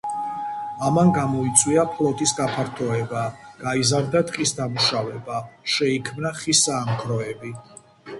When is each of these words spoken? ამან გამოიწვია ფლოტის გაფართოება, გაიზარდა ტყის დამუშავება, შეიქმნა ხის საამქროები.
ამან 0.85 1.09
გამოიწვია 1.15 1.81
ფლოტის 1.97 2.31
გაფართოება, 2.39 3.25
გაიზარდა 3.65 4.23
ტყის 4.31 4.55
დამუშავება, 4.61 5.37
შეიქმნა 5.75 6.33
ხის 6.41 6.63
საამქროები. 6.69 7.53